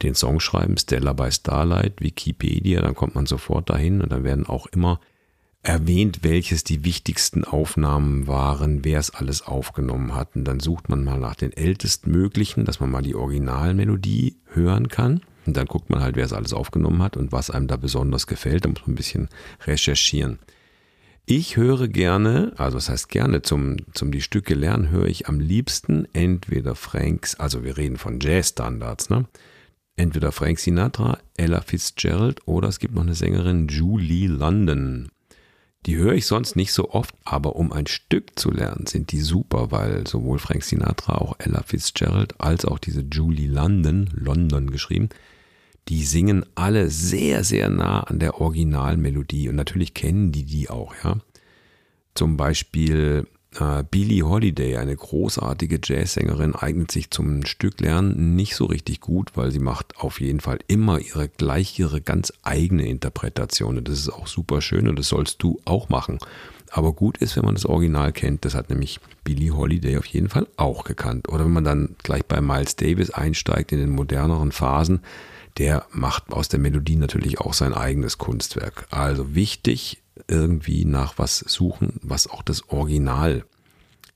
den 0.01 0.15
Song 0.15 0.39
schreiben, 0.39 0.77
Stella 0.77 1.13
by 1.13 1.31
Starlight, 1.31 2.01
Wikipedia, 2.01 2.81
dann 2.81 2.95
kommt 2.95 3.15
man 3.15 3.25
sofort 3.25 3.69
dahin 3.69 4.01
und 4.01 4.11
dann 4.11 4.23
werden 4.23 4.47
auch 4.47 4.65
immer 4.67 4.99
erwähnt, 5.63 6.19
welches 6.23 6.63
die 6.63 6.83
wichtigsten 6.83 7.43
Aufnahmen 7.43 8.27
waren, 8.27 8.83
wer 8.83 8.99
es 8.99 9.11
alles 9.11 9.41
aufgenommen 9.41 10.15
hat. 10.15 10.35
Und 10.35 10.45
dann 10.45 10.59
sucht 10.59 10.89
man 10.89 11.03
mal 11.03 11.19
nach 11.19 11.35
den 11.35 11.53
ältestmöglichen, 11.53 12.65
dass 12.65 12.79
man 12.79 12.91
mal 12.91 13.01
die 13.01 13.15
Originalmelodie 13.15 14.37
hören 14.53 14.87
kann. 14.87 15.21
Und 15.45 15.57
dann 15.57 15.67
guckt 15.67 15.89
man 15.89 16.01
halt, 16.01 16.15
wer 16.15 16.25
es 16.25 16.33
alles 16.33 16.53
aufgenommen 16.53 17.01
hat 17.01 17.17
und 17.17 17.31
was 17.31 17.49
einem 17.49 17.67
da 17.67 17.77
besonders 17.77 18.27
gefällt. 18.27 18.65
Da 18.65 18.69
muss 18.69 18.81
man 18.81 18.91
ein 18.91 18.95
bisschen 18.95 19.29
recherchieren. 19.65 20.39
Ich 21.25 21.55
höre 21.55 21.87
gerne, 21.87 22.53
also 22.57 22.77
das 22.77 22.89
heißt 22.89 23.09
gerne 23.09 23.41
zum, 23.41 23.77
zum 23.93 24.11
die 24.11 24.21
Stücke 24.21 24.55
lernen, 24.55 24.89
höre 24.89 25.05
ich 25.05 25.27
am 25.27 25.39
liebsten 25.39 26.07
entweder 26.13 26.75
Franks, 26.75 27.35
also 27.35 27.63
wir 27.63 27.77
reden 27.77 27.97
von 27.97 28.19
Jazzstandards, 28.19 29.09
ne? 29.09 29.25
Entweder 29.95 30.31
Frank 30.31 30.57
Sinatra, 30.59 31.19
Ella 31.37 31.61
Fitzgerald 31.61 32.45
oder 32.47 32.69
es 32.69 32.79
gibt 32.79 32.95
noch 32.95 33.03
eine 33.03 33.13
Sängerin 33.13 33.67
Julie 33.67 34.27
London. 34.27 35.09
Die 35.87 35.97
höre 35.97 36.13
ich 36.13 36.27
sonst 36.27 36.55
nicht 36.55 36.73
so 36.73 36.91
oft, 36.91 37.15
aber 37.25 37.55
um 37.55 37.71
ein 37.71 37.87
Stück 37.87 38.37
zu 38.39 38.51
lernen, 38.51 38.85
sind 38.85 39.11
die 39.11 39.19
super, 39.19 39.71
weil 39.71 40.05
sowohl 40.05 40.37
Frank 40.37 40.63
Sinatra, 40.63 41.15
auch 41.15 41.35
Ella 41.39 41.63
Fitzgerald, 41.63 42.39
als 42.39 42.65
auch 42.65 42.77
diese 42.77 43.01
Julie 43.01 43.47
London, 43.47 44.09
London 44.13 44.69
geschrieben, 44.69 45.09
die 45.87 46.03
singen 46.03 46.45
alle 46.53 46.91
sehr, 46.91 47.43
sehr 47.43 47.69
nah 47.69 48.01
an 48.01 48.19
der 48.19 48.39
Originalmelodie 48.39 49.49
und 49.49 49.55
natürlich 49.55 49.95
kennen 49.95 50.31
die 50.31 50.43
die 50.43 50.69
auch, 50.69 50.93
ja. 51.03 51.17
Zum 52.13 52.37
Beispiel 52.37 53.25
äh, 53.59 53.83
Billie 53.89 54.23
Holiday, 54.23 54.77
eine 54.77 54.95
großartige 54.95 55.79
Jazzsängerin, 55.83 56.55
eignet 56.55 56.91
sich 56.91 57.11
zum 57.11 57.45
Stück 57.45 57.79
lernen 57.81 58.35
nicht 58.35 58.55
so 58.55 58.65
richtig 58.65 59.01
gut, 59.01 59.31
weil 59.35 59.51
sie 59.51 59.59
macht 59.59 59.97
auf 59.97 60.21
jeden 60.21 60.39
Fall 60.39 60.59
immer 60.67 60.99
ihre 60.99 61.27
gleich 61.29 61.77
ihre 61.77 62.01
ganz 62.01 62.31
eigene 62.43 62.87
Interpretation. 62.87 63.77
Und 63.77 63.87
das 63.87 63.99
ist 63.99 64.09
auch 64.09 64.27
super 64.27 64.61
schön 64.61 64.87
und 64.87 64.97
das 64.97 65.09
sollst 65.09 65.43
du 65.43 65.59
auch 65.65 65.89
machen. 65.89 66.19
Aber 66.73 66.93
gut 66.93 67.17
ist, 67.17 67.35
wenn 67.35 67.43
man 67.43 67.55
das 67.55 67.65
Original 67.65 68.13
kennt. 68.13 68.45
Das 68.45 68.55
hat 68.55 68.69
nämlich 68.69 69.01
Billie 69.25 69.51
Holiday 69.51 69.97
auf 69.97 70.05
jeden 70.05 70.29
Fall 70.29 70.47
auch 70.55 70.85
gekannt. 70.85 71.27
Oder 71.27 71.43
wenn 71.43 71.51
man 71.51 71.65
dann 71.65 71.95
gleich 72.01 72.25
bei 72.25 72.39
Miles 72.39 72.77
Davis 72.77 73.11
einsteigt 73.11 73.73
in 73.73 73.79
den 73.79 73.89
moderneren 73.89 74.53
Phasen, 74.53 75.01
der 75.57 75.85
macht 75.91 76.31
aus 76.31 76.47
der 76.47 76.59
Melodie 76.59 76.95
natürlich 76.95 77.39
auch 77.39 77.53
sein 77.53 77.73
eigenes 77.73 78.17
Kunstwerk. 78.17 78.87
Also 78.89 79.35
wichtig, 79.35 80.01
irgendwie 80.27 80.85
nach 80.85 81.17
was 81.17 81.39
suchen, 81.39 81.99
was 82.01 82.27
auch 82.27 82.41
das 82.41 82.69
Original 82.69 83.43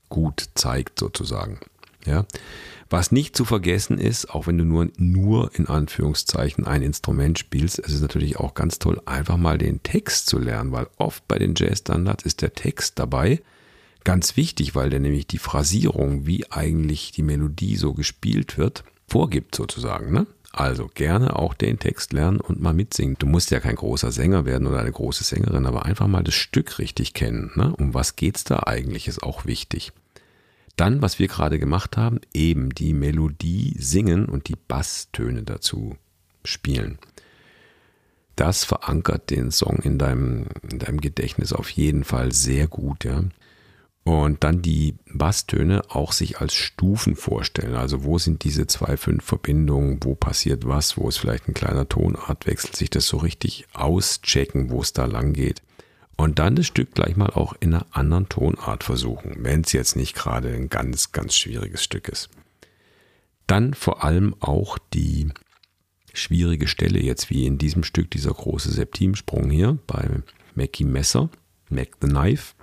gut 0.08 0.48
zeigt 0.54 0.98
sozusagen. 0.98 1.60
Ja. 2.04 2.26
Was 2.88 3.10
nicht 3.10 3.36
zu 3.36 3.44
vergessen 3.44 3.98
ist, 3.98 4.30
auch 4.30 4.46
wenn 4.46 4.58
du 4.58 4.64
nur, 4.64 4.88
nur 4.96 5.50
in 5.54 5.66
Anführungszeichen 5.66 6.64
ein 6.66 6.82
Instrument 6.82 7.36
spielst, 7.38 7.80
es 7.80 7.92
ist 7.92 8.00
natürlich 8.00 8.36
auch 8.36 8.54
ganz 8.54 8.78
toll, 8.78 9.02
einfach 9.06 9.36
mal 9.36 9.58
den 9.58 9.82
Text 9.82 10.28
zu 10.28 10.38
lernen, 10.38 10.70
weil 10.70 10.86
oft 10.96 11.26
bei 11.26 11.38
den 11.38 11.54
Jazz-Standards 11.56 12.24
ist 12.24 12.42
der 12.42 12.54
Text 12.54 12.98
dabei 13.00 13.42
ganz 14.04 14.36
wichtig, 14.36 14.76
weil 14.76 14.88
der 14.88 15.00
nämlich 15.00 15.26
die 15.26 15.38
Phrasierung, 15.38 16.26
wie 16.26 16.50
eigentlich 16.52 17.10
die 17.10 17.22
Melodie 17.22 17.74
so 17.74 17.92
gespielt 17.92 18.56
wird, 18.56 18.84
vorgibt 19.08 19.56
sozusagen. 19.56 20.12
Ne? 20.12 20.28
Also 20.56 20.88
gerne 20.94 21.36
auch 21.36 21.52
den 21.52 21.78
Text 21.78 22.14
lernen 22.14 22.40
und 22.40 22.62
mal 22.62 22.72
mitsingen. 22.72 23.16
Du 23.18 23.26
musst 23.26 23.50
ja 23.50 23.60
kein 23.60 23.76
großer 23.76 24.10
Sänger 24.10 24.46
werden 24.46 24.66
oder 24.66 24.80
eine 24.80 24.90
große 24.90 25.22
Sängerin, 25.22 25.66
aber 25.66 25.84
einfach 25.84 26.06
mal 26.06 26.24
das 26.24 26.34
Stück 26.34 26.78
richtig 26.78 27.12
kennen. 27.12 27.52
Ne? 27.56 27.74
Um 27.76 27.92
was 27.92 28.16
geht's 28.16 28.42
da 28.42 28.60
eigentlich, 28.64 29.06
ist 29.06 29.22
auch 29.22 29.44
wichtig. 29.44 29.92
Dann, 30.74 31.02
was 31.02 31.18
wir 31.18 31.28
gerade 31.28 31.58
gemacht 31.58 31.98
haben, 31.98 32.22
eben 32.32 32.70
die 32.70 32.94
Melodie 32.94 33.76
singen 33.78 34.24
und 34.24 34.48
die 34.48 34.56
Basstöne 34.56 35.42
dazu 35.42 35.98
spielen. 36.42 36.98
Das 38.34 38.64
verankert 38.64 39.28
den 39.28 39.50
Song 39.50 39.80
in 39.82 39.98
deinem, 39.98 40.46
in 40.70 40.78
deinem 40.78 41.02
Gedächtnis 41.02 41.52
auf 41.52 41.68
jeden 41.68 42.04
Fall 42.04 42.32
sehr 42.32 42.66
gut, 42.66 43.04
ja. 43.04 43.24
Und 44.06 44.44
dann 44.44 44.62
die 44.62 44.94
Basstöne 45.12 45.82
auch 45.88 46.12
sich 46.12 46.38
als 46.38 46.54
Stufen 46.54 47.16
vorstellen. 47.16 47.74
Also 47.74 48.04
wo 48.04 48.18
sind 48.18 48.44
diese 48.44 48.68
zwei, 48.68 48.96
fünf 48.96 49.24
Verbindungen, 49.24 49.98
wo 50.02 50.14
passiert 50.14 50.66
was, 50.66 50.96
wo 50.96 51.08
ist 51.08 51.18
vielleicht 51.18 51.48
ein 51.48 51.54
kleiner 51.54 51.88
Tonartwechsel, 51.88 52.74
sich 52.74 52.88
das 52.88 53.08
so 53.08 53.16
richtig 53.16 53.66
auschecken, 53.72 54.70
wo 54.70 54.80
es 54.80 54.92
da 54.92 55.06
lang 55.06 55.32
geht 55.32 55.60
und 56.16 56.38
dann 56.38 56.56
das 56.56 56.66
Stück 56.66 56.94
gleich 56.94 57.16
mal 57.16 57.30
auch 57.30 57.54
in 57.60 57.74
einer 57.74 57.86
anderen 57.90 58.28
Tonart 58.28 58.84
versuchen, 58.84 59.36
wenn 59.40 59.60
es 59.60 59.72
jetzt 59.72 59.96
nicht 59.96 60.14
gerade 60.14 60.52
ein 60.52 60.68
ganz, 60.68 61.12
ganz 61.12 61.36
schwieriges 61.36 61.84
Stück 61.84 62.08
ist. 62.08 62.30
Dann 63.46 63.74
vor 63.74 64.02
allem 64.02 64.34
auch 64.40 64.78
die 64.92 65.28
schwierige 66.12 66.66
Stelle 66.66 67.00
jetzt 67.00 67.30
wie 67.30 67.46
in 67.46 67.58
diesem 67.58 67.84
Stück 67.84 68.10
dieser 68.10 68.32
große 68.32 68.72
Septimsprung 68.72 69.50
hier 69.50 69.78
bei 69.86 70.22
Mackie 70.54 70.84
Messer, 70.84 71.28
Mac 71.68 71.90
the 72.00 72.08
Knife. 72.08 72.54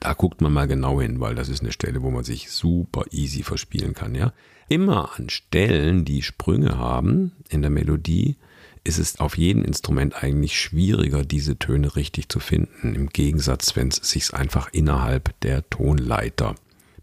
Da 0.00 0.14
guckt 0.14 0.40
man 0.40 0.52
mal 0.52 0.66
genau 0.66 1.00
hin, 1.00 1.20
weil 1.20 1.34
das 1.34 1.50
ist 1.50 1.60
eine 1.60 1.72
Stelle, 1.72 2.02
wo 2.02 2.10
man 2.10 2.24
sich 2.24 2.50
super 2.50 3.04
easy 3.10 3.42
verspielen 3.42 3.94
kann, 3.94 4.14
ja. 4.14 4.32
Immer 4.68 5.18
an 5.18 5.28
Stellen, 5.28 6.04
die 6.04 6.22
Sprünge 6.22 6.78
haben 6.78 7.32
in 7.48 7.60
der 7.60 7.70
Melodie, 7.70 8.36
ist 8.82 8.98
es 8.98 9.20
auf 9.20 9.36
jedem 9.36 9.64
Instrument 9.64 10.22
eigentlich 10.22 10.58
schwieriger, 10.58 11.24
diese 11.24 11.58
Töne 11.58 11.96
richtig 11.96 12.28
zu 12.28 12.40
finden. 12.40 12.94
Im 12.94 13.08
Gegensatz, 13.08 13.76
wenn 13.76 13.88
es 13.88 13.96
sich 13.96 14.32
einfach 14.32 14.70
innerhalb 14.72 15.38
der 15.40 15.68
Tonleiter 15.68 16.54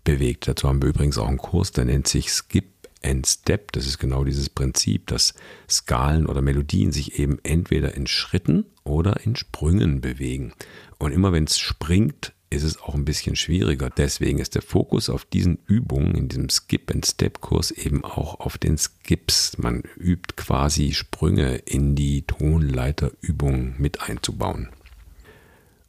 bewegt. 0.04 0.48
Dazu 0.48 0.68
haben 0.68 0.82
wir 0.82 0.90
übrigens 0.90 1.18
auch 1.18 1.28
einen 1.28 1.38
Kurs, 1.38 1.72
der 1.72 1.86
nennt 1.86 2.08
sich 2.08 2.32
Skip 2.32 2.66
and 3.04 3.28
Step. 3.28 3.74
Das 3.74 3.86
ist 3.86 4.00
genau 4.00 4.24
dieses 4.24 4.50
Prinzip, 4.50 5.06
dass 5.08 5.36
Skalen 5.70 6.26
oder 6.26 6.42
Melodien 6.42 6.92
sich 6.92 7.20
eben 7.20 7.38
entweder 7.44 7.94
in 7.94 8.08
Schritten 8.08 8.66
oder 8.84 9.20
in 9.24 9.36
Sprüngen 9.36 10.02
bewegen. 10.02 10.54
Und 10.98 11.12
immer 11.12 11.32
wenn 11.32 11.44
es 11.44 11.60
springt, 11.60 12.34
ist 12.50 12.64
es 12.64 12.82
auch 12.82 12.96
ein 12.96 13.06
bisschen 13.06 13.36
schwieriger. 13.36 13.90
Deswegen 13.90 14.40
ist 14.40 14.56
der 14.56 14.62
Fokus 14.62 15.10
auf 15.10 15.26
diesen 15.26 15.60
Übungen 15.66 16.16
in 16.16 16.30
diesem 16.30 16.50
Skip-and-Step-Kurs 16.50 17.72
eben 17.72 18.04
auch 18.04 18.40
auf 18.40 18.58
den 18.58 18.78
Skips. 18.78 19.58
Man 19.58 19.84
übt 19.98 20.36
quasi 20.36 20.94
Sprünge 20.94 21.58
in 21.58 21.96
die 21.96 22.22
Tonleiterübung 22.24 23.76
mit 23.78 24.02
einzubauen. 24.02 24.70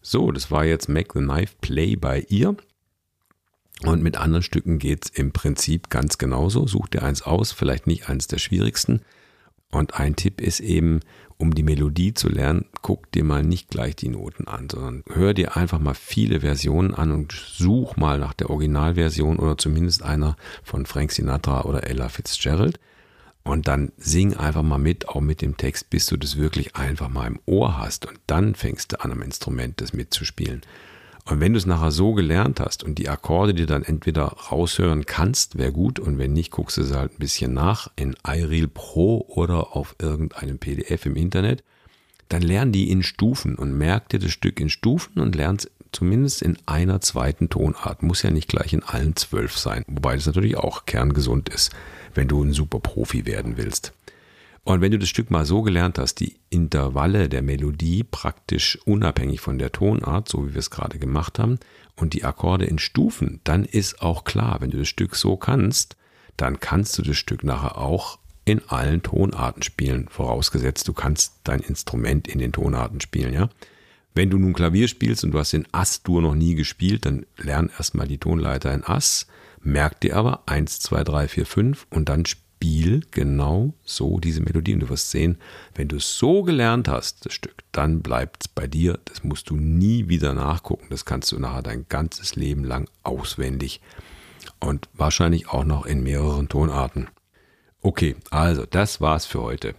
So, 0.02 0.32
das 0.32 0.50
war 0.50 0.64
jetzt 0.64 0.88
Make 0.88 1.10
the 1.14 1.24
Knife 1.24 1.54
Play 1.60 1.94
bei 1.94 2.26
ihr. 2.28 2.56
Und 3.84 4.02
mit 4.02 4.16
anderen 4.16 4.42
Stücken 4.42 4.78
geht 4.78 5.04
es 5.04 5.10
im 5.10 5.32
Prinzip 5.32 5.90
ganz 5.90 6.18
genauso. 6.18 6.66
Such 6.66 6.88
dir 6.88 7.02
eins 7.04 7.22
aus, 7.22 7.52
vielleicht 7.52 7.86
nicht 7.86 8.08
eins 8.08 8.26
der 8.26 8.38
schwierigsten. 8.38 9.02
Und 9.70 9.94
ein 9.94 10.16
Tipp 10.16 10.40
ist 10.40 10.60
eben, 10.60 11.00
um 11.36 11.54
die 11.54 11.62
Melodie 11.62 12.14
zu 12.14 12.28
lernen, 12.28 12.64
guck 12.82 13.12
dir 13.12 13.22
mal 13.22 13.42
nicht 13.42 13.68
gleich 13.70 13.94
die 13.96 14.08
Noten 14.08 14.48
an, 14.48 14.68
sondern 14.70 15.04
hör 15.12 15.34
dir 15.34 15.56
einfach 15.56 15.78
mal 15.78 15.94
viele 15.94 16.40
Versionen 16.40 16.94
an 16.94 17.12
und 17.12 17.32
such 17.32 17.96
mal 17.96 18.18
nach 18.18 18.34
der 18.34 18.50
Originalversion 18.50 19.38
oder 19.38 19.56
zumindest 19.56 20.02
einer 20.02 20.36
von 20.64 20.86
Frank 20.86 21.12
Sinatra 21.12 21.64
oder 21.64 21.84
Ella 21.84 22.08
Fitzgerald. 22.08 22.80
Und 23.44 23.68
dann 23.68 23.92
sing 23.96 24.34
einfach 24.34 24.62
mal 24.62 24.78
mit, 24.78 25.08
auch 25.08 25.20
mit 25.20 25.40
dem 25.40 25.56
Text, 25.56 25.90
bis 25.90 26.06
du 26.06 26.16
das 26.16 26.36
wirklich 26.36 26.76
einfach 26.76 27.08
mal 27.08 27.26
im 27.26 27.40
Ohr 27.46 27.78
hast. 27.78 28.04
Und 28.04 28.18
dann 28.26 28.54
fängst 28.54 28.92
du 28.92 29.00
an, 29.00 29.12
am 29.12 29.22
Instrument 29.22 29.80
das 29.80 29.92
mitzuspielen. 29.92 30.62
Und 31.28 31.40
wenn 31.40 31.52
du 31.52 31.58
es 31.58 31.66
nachher 31.66 31.90
so 31.90 32.14
gelernt 32.14 32.58
hast 32.58 32.82
und 32.82 32.96
die 32.96 33.10
Akkorde 33.10 33.52
dir 33.52 33.66
dann 33.66 33.82
entweder 33.82 34.24
raushören 34.24 35.04
kannst, 35.04 35.58
wäre 35.58 35.72
gut. 35.72 35.98
Und 35.98 36.16
wenn 36.16 36.32
nicht, 36.32 36.50
guckst 36.50 36.78
du 36.78 36.82
es 36.82 36.94
halt 36.94 37.12
ein 37.12 37.18
bisschen 37.18 37.52
nach 37.52 37.90
in 37.96 38.16
iReal 38.26 38.66
Pro 38.66 39.26
oder 39.28 39.76
auf 39.76 39.94
irgendeinem 39.98 40.58
PDF 40.58 41.04
im 41.04 41.16
Internet. 41.16 41.62
Dann 42.30 42.40
lern 42.40 42.72
die 42.72 42.90
in 42.90 43.02
Stufen 43.02 43.56
und 43.56 43.76
merk 43.76 44.08
dir 44.08 44.18
das 44.18 44.30
Stück 44.30 44.58
in 44.58 44.70
Stufen 44.70 45.20
und 45.20 45.34
lernst 45.34 45.70
zumindest 45.92 46.40
in 46.40 46.56
einer 46.64 47.02
zweiten 47.02 47.50
Tonart. 47.50 48.02
Muss 48.02 48.22
ja 48.22 48.30
nicht 48.30 48.48
gleich 48.48 48.72
in 48.72 48.82
allen 48.82 49.14
zwölf 49.14 49.58
sein. 49.58 49.84
Wobei 49.86 50.14
das 50.14 50.24
natürlich 50.24 50.56
auch 50.56 50.86
kerngesund 50.86 51.50
ist, 51.50 51.72
wenn 52.14 52.28
du 52.28 52.42
ein 52.42 52.54
super 52.54 52.80
Profi 52.80 53.26
werden 53.26 53.58
willst. 53.58 53.92
Und 54.68 54.82
wenn 54.82 54.92
du 54.92 54.98
das 54.98 55.08
Stück 55.08 55.30
mal 55.30 55.46
so 55.46 55.62
gelernt 55.62 55.98
hast, 55.98 56.16
die 56.16 56.36
Intervalle 56.50 57.30
der 57.30 57.40
Melodie 57.40 58.04
praktisch 58.04 58.78
unabhängig 58.84 59.40
von 59.40 59.58
der 59.58 59.72
Tonart, 59.72 60.28
so 60.28 60.46
wie 60.46 60.52
wir 60.52 60.58
es 60.58 60.68
gerade 60.68 60.98
gemacht 60.98 61.38
haben, 61.38 61.58
und 61.96 62.12
die 62.12 62.22
Akkorde 62.22 62.66
in 62.66 62.78
Stufen, 62.78 63.40
dann 63.44 63.64
ist 63.64 64.02
auch 64.02 64.24
klar, 64.24 64.60
wenn 64.60 64.70
du 64.70 64.76
das 64.76 64.88
Stück 64.88 65.16
so 65.16 65.38
kannst, 65.38 65.96
dann 66.36 66.60
kannst 66.60 66.98
du 66.98 67.02
das 67.02 67.16
Stück 67.16 67.44
nachher 67.44 67.78
auch 67.78 68.18
in 68.44 68.60
allen 68.68 69.02
Tonarten 69.02 69.62
spielen, 69.62 70.06
vorausgesetzt 70.10 70.86
du 70.86 70.92
kannst 70.92 71.36
dein 71.44 71.60
Instrument 71.60 72.28
in 72.28 72.38
den 72.38 72.52
Tonarten 72.52 73.00
spielen, 73.00 73.32
ja. 73.32 73.48
Wenn 74.14 74.28
du 74.28 74.36
nun 74.36 74.52
Klavier 74.52 74.88
spielst 74.88 75.24
und 75.24 75.30
du 75.30 75.38
hast 75.38 75.54
den 75.54 75.66
Ass-Dur 75.72 76.20
noch 76.20 76.34
nie 76.34 76.56
gespielt, 76.56 77.06
dann 77.06 77.24
lern 77.38 77.70
erstmal 77.78 78.06
die 78.06 78.18
Tonleiter 78.18 78.74
in 78.74 78.84
Ass, 78.84 79.28
merk 79.62 79.98
dir 80.00 80.14
aber 80.16 80.42
1, 80.44 80.80
2, 80.80 81.04
3, 81.04 81.28
4, 81.28 81.46
5 81.46 81.86
und 81.88 82.10
dann 82.10 82.26
spiel 82.26 82.47
Spiel 82.58 83.02
genau 83.12 83.72
so 83.84 84.18
diese 84.18 84.40
Melodie. 84.40 84.74
Und 84.74 84.80
du 84.80 84.88
wirst 84.88 85.12
sehen, 85.12 85.38
wenn 85.76 85.86
du 85.86 85.96
es 85.96 86.18
so 86.18 86.42
gelernt 86.42 86.88
hast, 86.88 87.24
das 87.24 87.32
Stück, 87.32 87.62
dann 87.70 88.00
bleibt 88.00 88.42
es 88.44 88.48
bei 88.48 88.66
dir. 88.66 88.98
Das 89.04 89.22
musst 89.22 89.50
du 89.50 89.56
nie 89.56 90.08
wieder 90.08 90.34
nachgucken. 90.34 90.88
Das 90.90 91.04
kannst 91.04 91.30
du 91.30 91.38
nachher 91.38 91.62
dein 91.62 91.86
ganzes 91.88 92.34
Leben 92.34 92.64
lang 92.64 92.90
auswendig. 93.04 93.80
Und 94.58 94.88
wahrscheinlich 94.92 95.48
auch 95.50 95.62
noch 95.62 95.86
in 95.86 96.02
mehreren 96.02 96.48
Tonarten. 96.48 97.06
Okay, 97.80 98.16
also 98.30 98.66
das 98.66 99.00
war's 99.00 99.24
für 99.24 99.40
heute. 99.40 99.76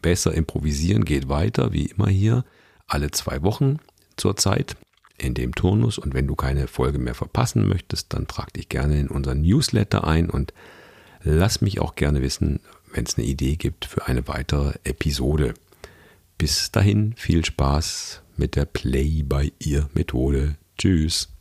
Besser 0.00 0.32
improvisieren 0.32 1.04
geht 1.04 1.28
weiter, 1.28 1.74
wie 1.74 1.84
immer 1.84 2.08
hier, 2.08 2.46
alle 2.86 3.10
zwei 3.10 3.42
Wochen 3.42 3.76
zurzeit 4.16 4.74
in 5.18 5.34
dem 5.34 5.54
Turnus. 5.54 5.98
Und 5.98 6.14
wenn 6.14 6.26
du 6.26 6.34
keine 6.34 6.66
Folge 6.66 6.98
mehr 6.98 7.14
verpassen 7.14 7.68
möchtest, 7.68 8.14
dann 8.14 8.26
trag 8.26 8.54
dich 8.54 8.70
gerne 8.70 8.98
in 8.98 9.08
unseren 9.08 9.42
Newsletter 9.42 10.06
ein 10.06 10.30
und 10.30 10.54
Lass 11.22 11.60
mich 11.60 11.80
auch 11.80 11.94
gerne 11.94 12.22
wissen, 12.22 12.60
wenn 12.92 13.04
es 13.04 13.16
eine 13.16 13.26
Idee 13.26 13.56
gibt 13.56 13.84
für 13.84 14.06
eine 14.06 14.26
weitere 14.28 14.74
Episode. 14.84 15.54
Bis 16.38 16.70
dahin 16.70 17.14
viel 17.16 17.44
Spaß 17.44 18.22
mit 18.36 18.56
der 18.56 18.66
Play 18.66 19.22
by 19.22 19.52
Ear 19.60 19.88
Methode. 19.94 20.56
Tschüss. 20.78 21.35